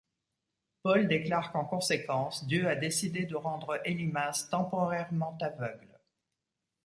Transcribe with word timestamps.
Paul 0.81 1.07
déclare 1.07 1.51
qu'en 1.51 1.63
conséquence, 1.63 2.47
Dieu 2.47 2.67
a 2.67 2.75
décidé 2.75 3.25
de 3.25 3.35
rendre 3.35 3.79
Élymas 3.85 4.47
temporairement 4.49 5.37
aveugle. 5.41 5.99